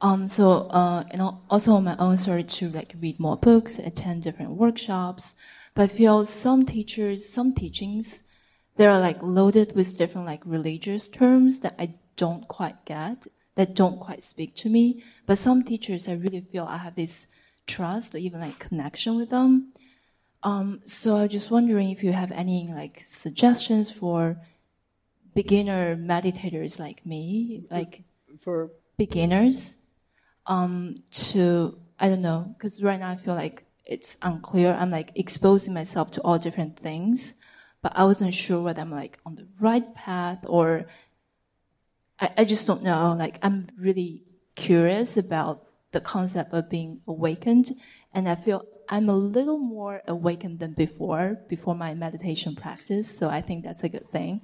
[0.03, 4.23] Um, so, uh, and also on my own, started to like read more books, attend
[4.23, 5.33] different workshops.
[5.73, 8.21] But I feel some teachers, some teachings,
[8.75, 13.75] they are like loaded with different like religious terms that I don't quite get, that
[13.75, 15.01] don't quite speak to me.
[15.25, 17.27] But some teachers, I really feel I have this
[17.65, 19.71] trust or even like connection with them.
[20.43, 24.35] Um, so I was just wondering if you have any like suggestions for
[25.33, 28.03] beginner meditators like me, like
[28.41, 29.77] For beginners,
[30.45, 34.73] um, to I don't know, because right now I feel like it's unclear.
[34.73, 37.33] I'm like exposing myself to all different things,
[37.81, 40.85] but I wasn't sure whether I'm like on the right path or
[42.19, 43.15] I, I just don't know.
[43.17, 44.23] Like I'm really
[44.55, 47.75] curious about the concept of being awakened,
[48.13, 53.17] and I feel I'm a little more awakened than before, before my meditation practice.
[53.17, 54.41] So I think that's a good thing.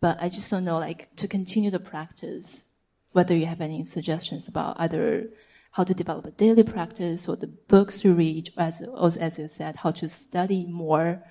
[0.00, 2.64] But I just don't know, like, to continue the practice,
[3.12, 5.28] whether you have any suggestions about either
[5.72, 8.82] how to develop a daily practice or the books to read, as,
[9.16, 11.22] as you said, how to study more,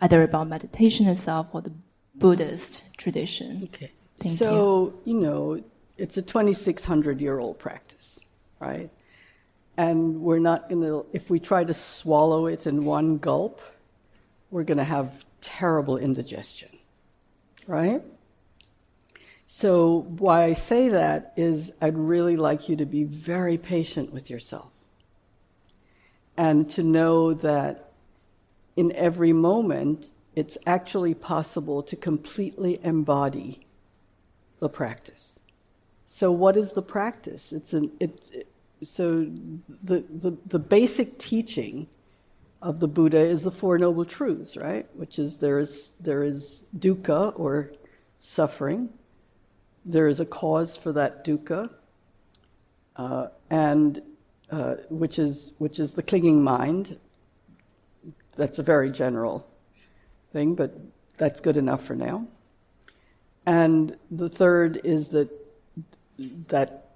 [0.00, 1.72] either about meditation itself or the
[2.14, 3.68] Buddhist tradition.
[3.74, 3.92] Okay.
[4.18, 5.20] Thank so, you.
[5.20, 5.62] know,
[5.96, 8.20] it's a 2,600 year old practice,
[8.60, 8.90] right?
[9.78, 13.60] And we're not going to, if we try to swallow it in one gulp,
[14.50, 16.70] we're going to have terrible indigestion,
[17.66, 18.02] right?
[19.46, 24.28] So, why I say that is I'd really like you to be very patient with
[24.28, 24.70] yourself
[26.36, 27.90] and to know that
[28.76, 33.66] in every moment, it's actually possible to completely embody
[34.58, 35.40] the practice.
[36.06, 37.52] So, what is the practice?
[37.52, 38.48] It's an, it,
[38.82, 39.26] so
[39.82, 41.86] the, the, the basic teaching
[42.60, 44.86] of the Buddha is the Four Noble Truths, right?
[44.94, 47.72] Which is there is, there is dukkha or
[48.20, 48.90] suffering,
[49.86, 51.70] there is a cause for that dukkha,
[52.96, 54.02] uh, and
[54.50, 56.98] uh, which is which is the clinging mind.
[58.36, 59.48] That's a very general
[60.32, 60.78] thing, but
[61.16, 62.26] that's good enough for now.
[63.46, 65.30] And the third is that
[66.48, 66.90] that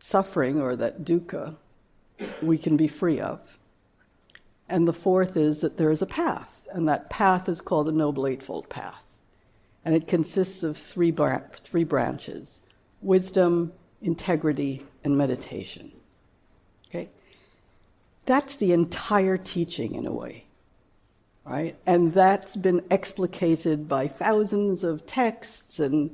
[0.00, 1.56] suffering or that dukkha
[2.42, 3.58] we can be free of.
[4.68, 7.92] And the fourth is that there is a path, and that path is called the
[7.92, 9.04] Noble Eightfold Path.
[9.86, 12.60] And it consists of three, bra- three branches
[13.00, 13.72] wisdom,
[14.02, 15.92] integrity, and meditation.
[16.88, 17.08] Okay?
[18.24, 20.46] That's the entire teaching in a way.
[21.44, 21.76] Right?
[21.86, 26.10] And that's been explicated by thousands of texts and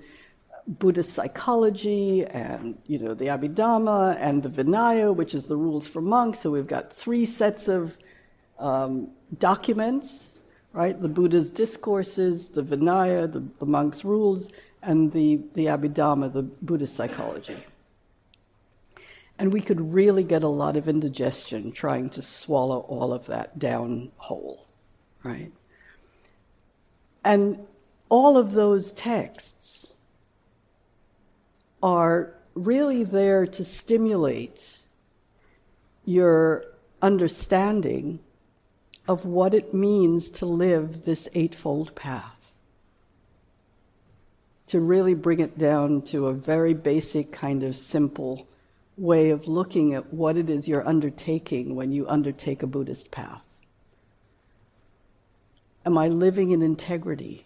[0.69, 6.03] Buddhist psychology and you know the Abhidhamma and the Vinaya, which is the rules for
[6.03, 6.41] monks.
[6.41, 7.97] So we've got three sets of
[8.59, 9.09] um,
[9.39, 10.32] documents
[10.73, 11.01] right?
[11.01, 14.51] The Buddha's discourses, the Vinaya, the, the monk's rules,
[14.83, 17.57] and the, the Abhidhamma, the Buddhist psychology.
[19.39, 23.59] And we could really get a lot of indigestion trying to swallow all of that
[23.59, 24.67] down whole,
[25.23, 25.53] right?
[27.25, 27.67] And
[28.09, 29.95] all of those texts
[31.83, 34.79] are really there to stimulate
[36.05, 36.65] your
[37.01, 38.21] understanding
[39.09, 42.53] of what it means to live this eightfold path.
[44.69, 48.47] To really bring it down to a very basic, kind of simple
[48.97, 53.43] way of looking at what it is you're undertaking when you undertake a Buddhist path.
[55.85, 57.45] Am I living in integrity?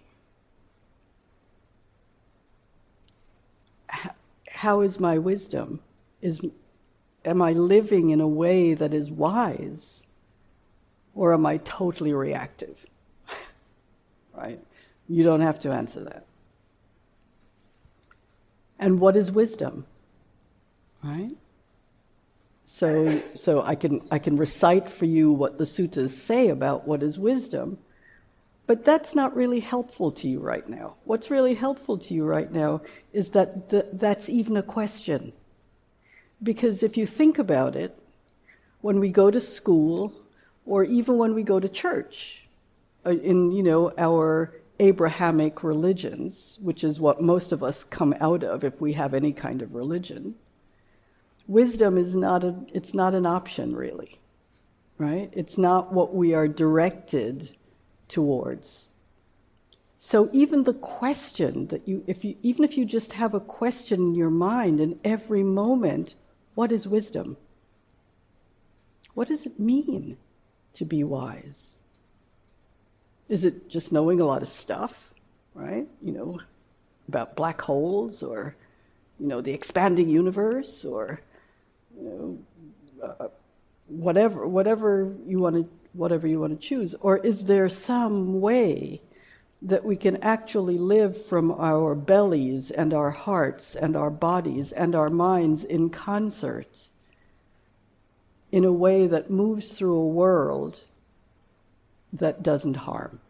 [4.50, 5.80] How is my wisdom?
[6.20, 6.40] Is,
[7.24, 10.05] am I living in a way that is wise?
[11.16, 12.86] Or am I totally reactive?
[14.36, 14.60] right?
[15.08, 16.26] You don't have to answer that.
[18.78, 19.86] And what is wisdom?
[21.02, 21.34] Right?
[22.66, 27.02] So, so I, can, I can recite for you what the suttas say about what
[27.02, 27.78] is wisdom,
[28.66, 30.96] but that's not really helpful to you right now.
[31.04, 32.82] What's really helpful to you right now
[33.14, 35.32] is that the, that's even a question.
[36.42, 37.96] Because if you think about it,
[38.82, 40.12] when we go to school
[40.66, 42.42] or even when we go to church
[43.06, 48.44] uh, in you know our abrahamic religions which is what most of us come out
[48.44, 50.34] of if we have any kind of religion
[51.46, 54.18] wisdom is not a it's not an option really
[54.98, 55.30] right?
[55.32, 57.56] It's not what we are directed
[58.08, 58.90] towards.
[59.98, 64.00] So even the question that you if you even if you just have a question
[64.00, 66.14] in your mind in every moment
[66.54, 67.36] what is wisdom?
[69.14, 70.16] What does it mean
[70.76, 71.78] to be wise?
[73.28, 75.10] Is it just knowing a lot of stuff,
[75.54, 75.86] right?
[76.02, 76.40] You know,
[77.08, 78.54] about black holes or,
[79.18, 81.20] you know, the expanding universe or,
[81.96, 82.38] you know,
[83.02, 83.28] uh,
[83.88, 86.94] whatever, whatever you want to, whatever you want to choose?
[87.00, 89.02] Or is there some way
[89.62, 94.94] that we can actually live from our bellies and our hearts and our bodies and
[94.94, 96.88] our minds in concert?
[98.56, 100.80] In a way that moves through a world
[102.10, 103.20] that doesn't harm,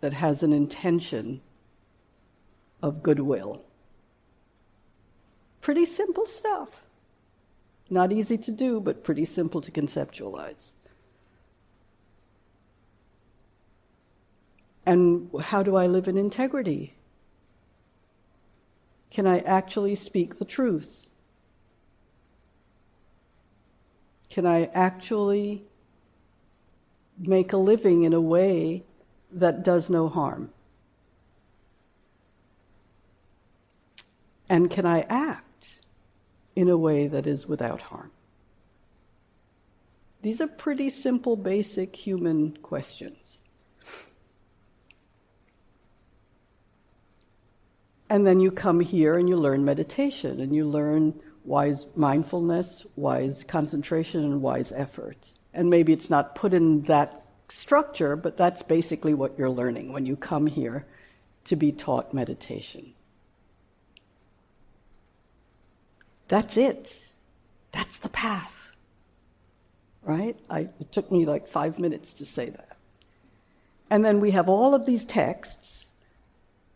[0.00, 1.40] that has an intention
[2.82, 3.62] of goodwill.
[5.60, 6.82] Pretty simple stuff.
[7.88, 10.72] Not easy to do, but pretty simple to conceptualize.
[14.84, 16.94] And how do I live in integrity?
[19.12, 21.07] Can I actually speak the truth?
[24.38, 25.64] Can I actually
[27.18, 28.84] make a living in a way
[29.32, 30.50] that does no harm?
[34.48, 35.80] And can I act
[36.54, 38.12] in a way that is without harm?
[40.22, 43.42] These are pretty simple, basic human questions.
[48.08, 53.42] And then you come here and you learn meditation and you learn wise mindfulness, wise
[53.42, 55.32] concentration, and wise effort.
[55.54, 60.04] And maybe it's not put in that structure, but that's basically what you're learning when
[60.04, 60.86] you come here
[61.44, 62.92] to be taught meditation.
[66.28, 67.00] That's it.
[67.72, 68.68] That's the path.
[70.02, 70.38] Right?
[70.50, 72.76] I, it took me like five minutes to say that.
[73.88, 75.86] And then we have all of these texts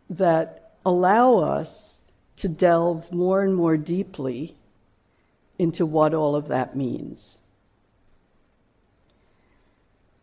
[0.09, 2.01] that allow us
[2.37, 4.57] to delve more and more deeply
[5.59, 7.39] into what all of that means.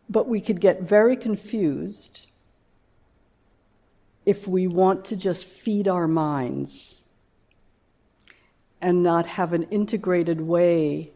[0.08, 2.28] But we could get very confused
[4.26, 7.00] if we want to just feed our minds
[8.80, 11.10] and not have an integrated way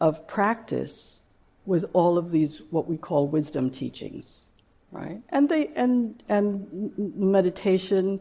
[0.00, 1.20] of practice
[1.64, 4.44] with all of these what we call wisdom teachings
[4.92, 8.20] right and they and and meditation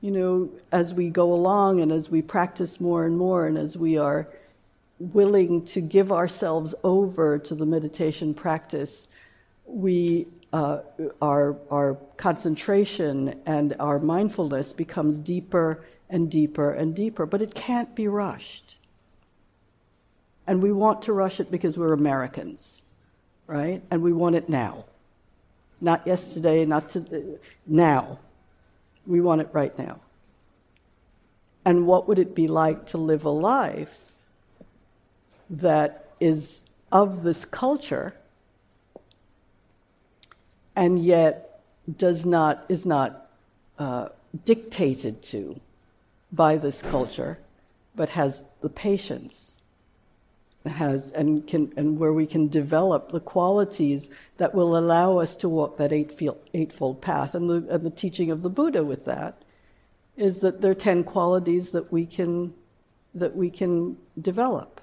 [0.00, 3.76] you know as we go along and as we practice more and more and as
[3.76, 4.28] we are
[4.98, 9.08] willing to give ourselves over to the meditation practice
[9.66, 10.78] we uh,
[11.20, 17.94] our our concentration and our mindfulness becomes deeper and deeper and deeper, but it can't
[17.94, 18.76] be rushed.
[20.46, 22.82] And we want to rush it because we're Americans,
[23.46, 23.82] right?
[23.90, 24.86] And we want it now.
[25.80, 28.18] Not yesterday, not to, now.
[29.08, 29.98] We want it right now.
[31.64, 34.04] And what would it be like to live a life
[35.50, 38.14] that is of this culture
[40.76, 41.60] and yet
[41.96, 43.30] does not, is not
[43.78, 44.10] uh,
[44.44, 45.58] dictated to
[46.30, 47.38] by this culture,
[47.96, 49.47] but has the patience,
[50.68, 55.48] has and can and where we can develop the qualities that will allow us to
[55.48, 57.34] walk that eightfold path.
[57.34, 59.42] And the, and the teaching of the Buddha with that
[60.16, 62.54] is that there are ten qualities that we can
[63.14, 64.80] that we can develop.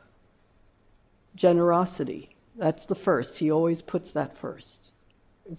[1.36, 3.40] Generosity, that's the first.
[3.40, 4.92] He always puts that first.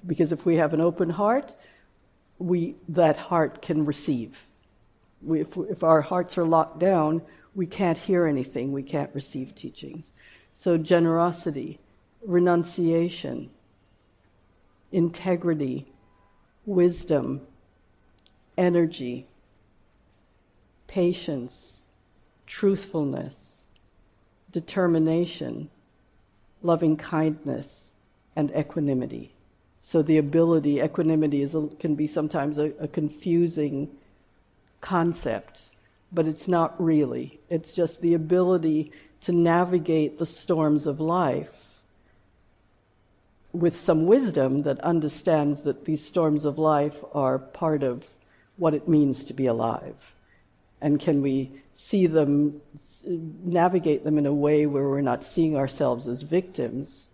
[0.05, 1.55] Because if we have an open heart,
[2.39, 4.47] we that heart can receive
[5.23, 7.23] we, if, if our hearts are locked down,
[7.57, 10.13] we can't hear anything, we can't receive teachings.
[10.55, 11.81] So, generosity,
[12.23, 13.51] renunciation,
[14.93, 15.87] integrity,
[16.65, 17.41] wisdom,
[18.57, 19.27] energy,
[20.87, 21.83] patience,
[22.47, 23.57] truthfulness,
[24.53, 25.69] determination,
[26.63, 27.93] loving kindness,
[28.35, 29.33] and equanimity.
[29.81, 33.89] So the ability, equanimity is a, can be sometimes a, a confusing
[34.81, 35.71] concept,
[36.13, 37.41] but it's not really.
[37.49, 38.93] It's just the ability
[39.23, 41.67] to navigate the storms of life
[43.53, 48.05] with some wisdom that understands that these storms of life are part of
[48.57, 50.15] what it means to be alive.
[50.81, 52.61] And can we see them,
[53.05, 57.09] navigate them in a way where we're not seeing ourselves as victims,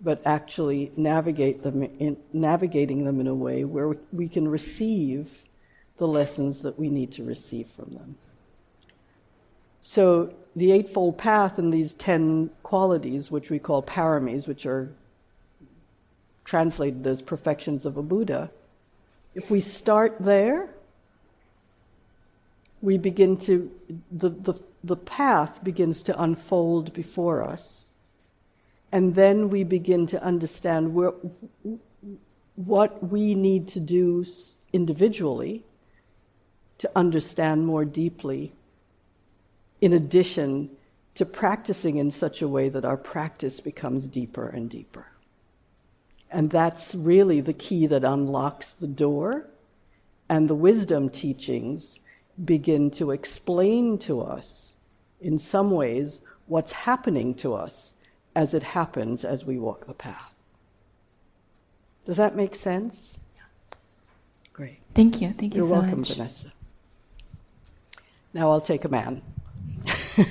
[0.00, 5.44] but actually navigate them in, navigating them in a way where we can receive
[6.02, 8.16] the lessons that we need to receive from them.
[9.82, 14.92] So, the Eightfold Path and these ten qualities, which we call paramis, which are
[16.44, 18.50] translated as perfections of a Buddha,
[19.36, 20.70] if we start there,
[22.80, 23.70] we begin to,
[24.10, 27.90] the, the, the path begins to unfold before us.
[28.90, 31.12] And then we begin to understand where,
[32.56, 34.26] what we need to do
[34.72, 35.62] individually
[36.82, 38.52] to understand more deeply,
[39.80, 40.68] in addition
[41.14, 45.06] to practicing in such a way that our practice becomes deeper and deeper.
[46.28, 49.46] And that's really the key that unlocks the door,
[50.28, 52.00] and the wisdom teachings
[52.44, 54.74] begin to explain to us,
[55.20, 57.92] in some ways, what's happening to us
[58.34, 60.34] as it happens as we walk the path.
[62.06, 63.20] Does that make sense?
[64.52, 64.80] Great.
[64.94, 65.32] Thank you.
[65.38, 65.68] Thank you very much.
[65.68, 66.14] You're so welcome, much.
[66.14, 66.52] Vanessa.
[68.34, 69.22] Now I'll take a man.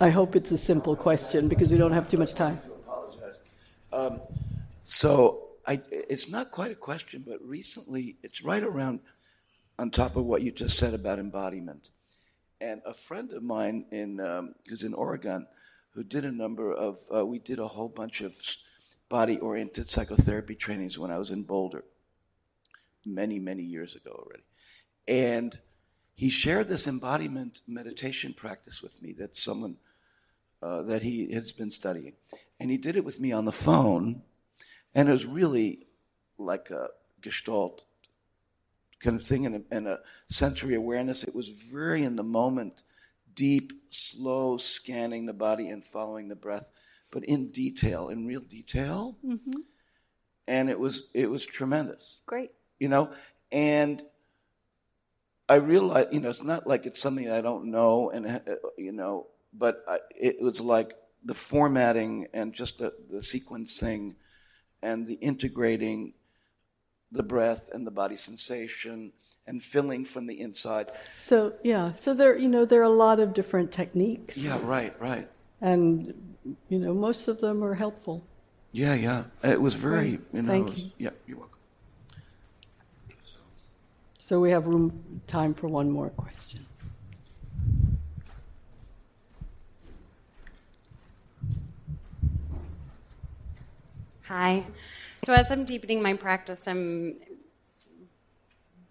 [0.00, 2.58] I hope it's a simple question because we don't have too much time.
[4.90, 9.00] So I, it's not quite a question, but recently it's right around
[9.78, 11.90] on top of what you just said about embodiment.
[12.60, 15.46] And a friend of mine in um, who's in Oregon,
[15.94, 18.34] who did a number of uh, we did a whole bunch of
[19.08, 21.84] body-oriented psychotherapy trainings when I was in Boulder,
[23.04, 24.44] many many years ago already,
[25.08, 25.58] and
[26.14, 29.76] he shared this embodiment meditation practice with me that someone
[30.62, 32.12] uh, that he has been studying,
[32.58, 34.22] and he did it with me on the phone
[34.94, 35.86] and it was really
[36.38, 36.88] like a
[37.20, 37.84] gestalt
[39.00, 41.24] kind of thing and a, and a sensory awareness.
[41.24, 42.82] It was very in the moment,
[43.34, 46.66] deep, slow scanning the body and following the breath,
[47.10, 49.16] but in detail, in real detail.
[50.46, 52.50] And it was it was tremendous Great.
[52.80, 53.10] You know
[53.52, 54.02] and
[55.48, 58.40] i realized you know it's not like it's something i don't know and uh,
[58.76, 64.14] you know but I, it was like the formatting and just the, the sequencing
[64.82, 66.14] and the integrating
[67.12, 69.12] the breath and the body sensation
[69.46, 73.18] and filling from the inside So yeah, so there you know there are a lot
[73.20, 75.28] of different techniques, yeah right right
[75.60, 76.14] and
[76.68, 78.24] you know most of them are helpful.
[78.72, 80.20] yeah yeah it was very Great.
[80.32, 80.90] you know Thank was- you.
[80.98, 81.49] yeah you're welcome
[84.30, 86.64] So we have room time for one more question.
[94.28, 94.64] Hi.
[95.24, 97.16] So as I'm deepening my practice, I'm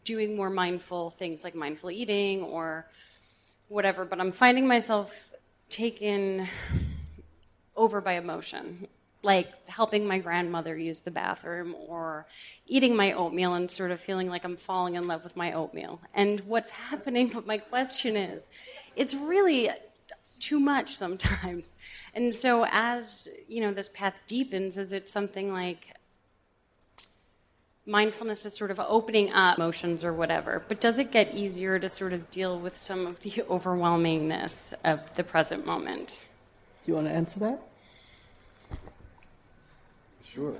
[0.03, 2.89] doing more mindful things like mindful eating or
[3.69, 5.29] whatever, but I'm finding myself
[5.69, 6.49] taken
[7.77, 8.89] over by emotion,
[9.21, 12.25] like helping my grandmother use the bathroom or
[12.67, 15.99] eating my oatmeal and sort of feeling like I'm falling in love with my oatmeal.
[16.13, 18.47] And what's happening, but my question is,
[18.95, 19.69] it's really
[20.39, 21.75] too much sometimes.
[22.15, 25.95] And so as, you know, this path deepens, is it something like
[27.85, 31.87] mindfulness is sort of opening up emotions or whatever, but does it get easier to
[31.87, 36.19] sort of deal with some of the overwhelmingness of the present moment?
[36.83, 37.68] Do you want to answer that?
[40.33, 40.55] Sure.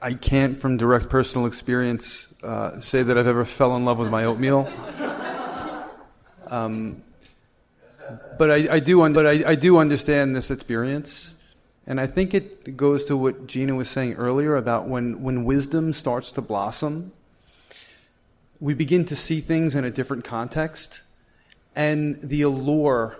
[0.00, 4.10] I- can't, from direct personal experience, uh, say that I've ever fell in love with
[4.10, 4.72] my oatmeal.
[6.48, 7.02] Um,
[8.36, 11.34] but I, I do, un- but I, I do understand this experience,
[11.86, 15.94] and I think it goes to what Gina was saying earlier about when, when wisdom
[15.94, 17.12] starts to blossom,
[18.60, 21.00] we begin to see things in a different context,
[21.74, 23.16] and the allure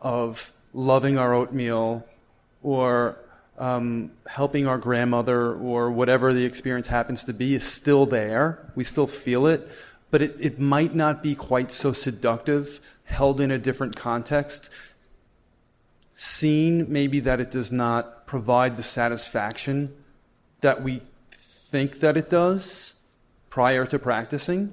[0.00, 2.06] of loving our oatmeal
[2.64, 3.18] or
[3.58, 8.72] um, helping our grandmother or whatever the experience happens to be is still there.
[8.74, 9.70] We still feel it,
[10.10, 14.70] but it, it might not be quite so seductive, held in a different context.
[16.14, 19.94] Seen maybe that it does not provide the satisfaction
[20.62, 22.94] that we think that it does
[23.50, 24.72] prior to practicing.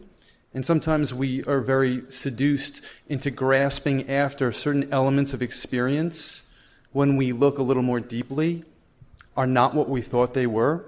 [0.53, 6.43] And sometimes we are very seduced into grasping after certain elements of experience
[6.91, 8.63] when we look a little more deeply
[9.35, 10.85] are not what we thought they were.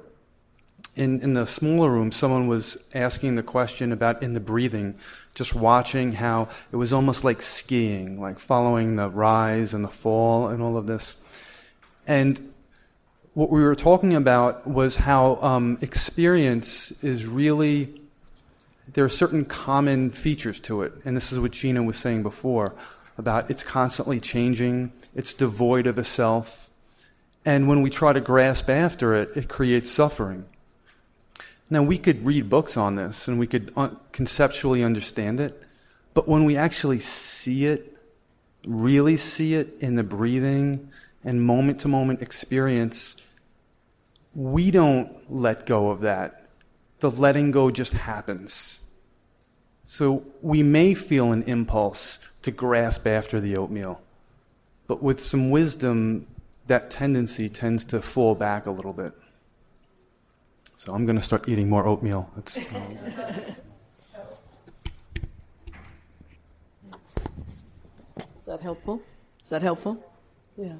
[0.96, 4.96] In, in the smaller room, someone was asking the question about in the breathing,
[5.34, 10.50] just watching how it was almost like skiing, like following the rise and the fall
[10.50, 11.16] and all of this.
[12.06, 12.54] And
[13.34, 18.00] what we were talking about was how um, experience is really,
[18.94, 20.94] there are certain common features to it.
[21.06, 22.76] And this is what Gina was saying before
[23.18, 26.70] about it's constantly changing, it's devoid of a self.
[27.46, 30.46] And when we try to grasp after it, it creates suffering.
[31.70, 35.62] Now, we could read books on this and we could un- conceptually understand it,
[36.14, 37.98] but when we actually see it,
[38.66, 40.90] really see it in the breathing
[41.24, 43.16] and moment to moment experience,
[44.36, 46.48] we don't let go of that.
[47.00, 48.82] The letting go just happens.
[49.86, 54.00] So we may feel an impulse to grasp after the oatmeal,
[54.88, 56.28] but with some wisdom,
[56.68, 59.14] that tendency tends to fall back a little bit.
[60.76, 62.30] So I'm going to start eating more oatmeal.
[62.38, 62.98] It's, um,
[68.38, 69.02] Is that helpful?
[69.42, 70.06] Is that helpful?
[70.58, 70.74] Yeah.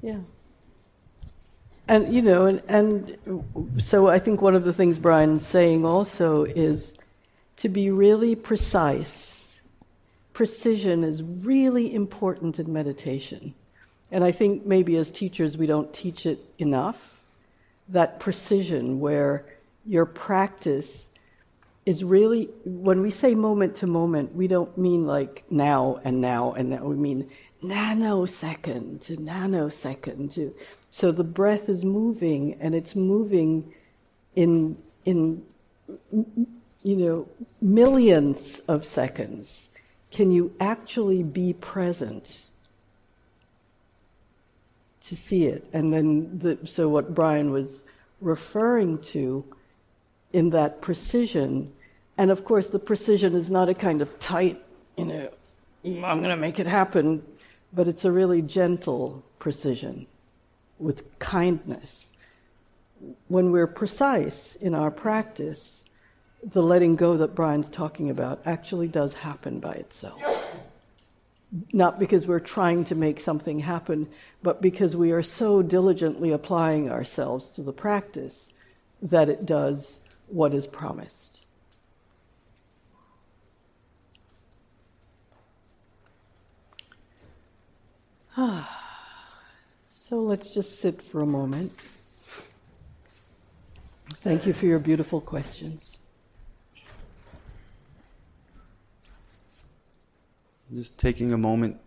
[0.00, 0.20] Yeah.
[1.86, 3.18] And, you know, and, and
[3.76, 6.94] so I think one of the things Brian's saying also is
[7.58, 9.31] to be really precise.
[10.32, 13.54] Precision is really important in meditation.
[14.10, 17.22] And I think maybe as teachers we don't teach it enough.
[17.88, 19.44] That precision where
[19.84, 21.08] your practice
[21.84, 26.52] is really, when we say moment to moment, we don't mean like now and now
[26.52, 26.84] and now.
[26.84, 27.28] We mean
[27.62, 30.54] nanosecond to nanosecond to.
[30.90, 33.74] So the breath is moving and it's moving
[34.36, 35.42] in, in
[36.82, 37.28] you know,
[37.60, 39.68] millions of seconds,
[40.12, 42.40] can you actually be present
[45.00, 45.66] to see it?
[45.72, 47.82] And then, the, so what Brian was
[48.20, 49.44] referring to
[50.32, 51.72] in that precision,
[52.18, 54.62] and of course, the precision is not a kind of tight,
[54.96, 55.30] you know,
[55.84, 57.22] mm, I'm going to make it happen,
[57.72, 60.06] but it's a really gentle precision
[60.78, 62.06] with kindness.
[63.28, 65.81] When we're precise in our practice,
[66.42, 70.20] the letting go that Brian's talking about actually does happen by itself.
[71.72, 74.08] Not because we're trying to make something happen,
[74.42, 78.52] but because we are so diligently applying ourselves to the practice
[79.02, 81.42] that it does what is promised.
[88.36, 88.64] so
[90.10, 91.72] let's just sit for a moment.
[94.22, 95.98] Thank you for your beautiful questions.
[100.74, 101.78] Just taking a moment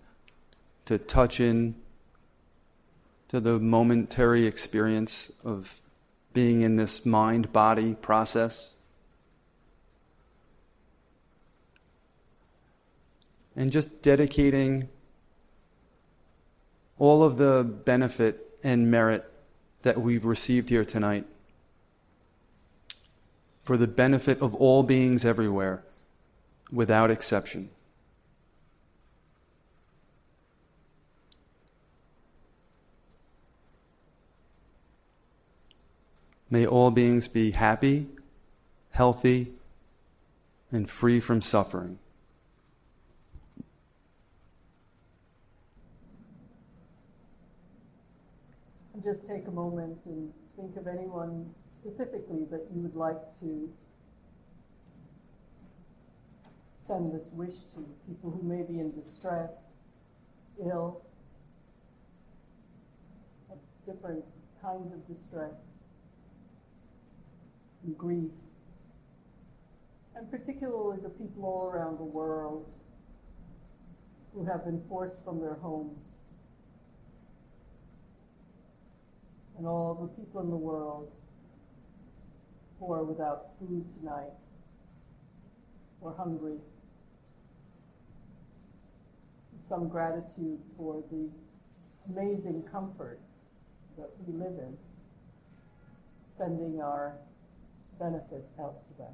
[0.85, 1.75] to touch in
[3.29, 5.81] to the momentary experience of
[6.33, 8.75] being in this mind body process.
[13.55, 14.89] And just dedicating
[16.99, 19.31] all of the benefit and merit
[19.81, 21.25] that we've received here tonight
[23.63, 25.83] for the benefit of all beings everywhere,
[26.71, 27.69] without exception.
[36.55, 38.07] May all beings be happy,
[38.91, 39.51] healthy,
[40.71, 41.99] and free from suffering.
[49.03, 53.69] Just take a moment and think of anyone specifically that you would like to
[56.87, 59.51] send this wish to, people who may be in distress,
[60.65, 61.01] ill,
[63.85, 64.23] different
[64.61, 65.51] kinds of distress
[67.85, 68.31] and grief,
[70.15, 72.65] and particularly the people all around the world
[74.33, 76.17] who have been forced from their homes,
[79.57, 81.11] and all the people in the world
[82.79, 84.33] who are without food tonight
[86.01, 86.57] or hungry.
[89.69, 91.29] Some gratitude for the
[92.09, 93.19] amazing comfort
[93.97, 94.77] that we live in,
[96.37, 97.15] sending our
[97.99, 99.13] benefit out to them.